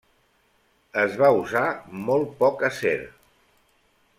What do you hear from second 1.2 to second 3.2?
usar molt poc acer.